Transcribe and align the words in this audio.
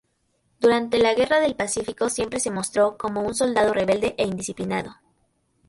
Durante 0.59 0.97
la 0.97 1.13
Guerra 1.13 1.39
del 1.39 1.53
Pacífico 1.55 2.09
siempre 2.09 2.39
se 2.39 2.49
mostró 2.49 2.97
como 2.97 3.21
un 3.21 3.35
soldado 3.35 3.71
rebelde 3.71 4.15
e 4.17 4.23
indisciplinado. 4.25 4.95